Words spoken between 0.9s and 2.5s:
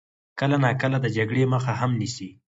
د جګړې مخه هم نیسي.